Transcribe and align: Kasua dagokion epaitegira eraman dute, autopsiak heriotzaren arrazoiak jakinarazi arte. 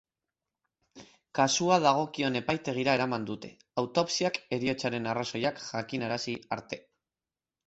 Kasua 1.39 1.77
dagokion 1.83 2.39
epaitegira 2.39 2.95
eraman 2.99 3.27
dute, 3.27 3.51
autopsiak 3.83 4.41
heriotzaren 4.59 5.11
arrazoiak 5.13 5.63
jakinarazi 5.69 6.37
arte. 6.59 6.83